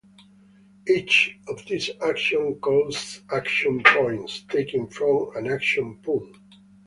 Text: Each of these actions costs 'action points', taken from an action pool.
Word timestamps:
Each 0.87 1.37
of 1.47 1.63
these 1.67 1.91
actions 2.03 2.57
costs 2.59 3.21
'action 3.29 3.83
points', 3.83 4.41
taken 4.49 4.87
from 4.87 5.29
an 5.35 5.45
action 5.45 5.99
pool. 6.01 6.27